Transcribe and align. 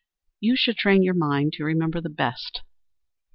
You 0.39 0.55
should 0.55 0.77
train 0.77 1.03
your 1.03 1.13
mind 1.13 1.53
to 1.53 1.63
remember 1.63 2.01
the 2.01 2.09
best. 2.09 2.63